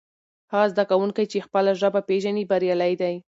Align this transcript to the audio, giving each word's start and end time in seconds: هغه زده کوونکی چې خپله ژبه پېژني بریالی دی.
هغه 0.51 0.67
زده 0.73 0.83
کوونکی 0.91 1.25
چې 1.31 1.45
خپله 1.47 1.71
ژبه 1.81 2.01
پېژني 2.09 2.43
بریالی 2.51 2.93
دی. 3.01 3.15